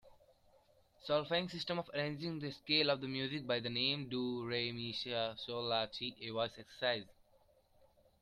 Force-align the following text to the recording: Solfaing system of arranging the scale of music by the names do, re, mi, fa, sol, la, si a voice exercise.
Solfaing 1.05 1.47
system 1.49 1.77
of 1.77 1.87
arranging 1.93 2.39
the 2.39 2.49
scale 2.49 2.89
of 2.89 3.03
music 3.03 3.45
by 3.45 3.59
the 3.59 3.69
names 3.69 4.09
do, 4.09 4.43
re, 4.47 4.71
mi, 4.71 4.91
fa, 4.93 5.35
sol, 5.37 5.61
la, 5.61 5.85
si 5.91 6.15
a 6.23 6.31
voice 6.31 6.53
exercise. 6.57 7.05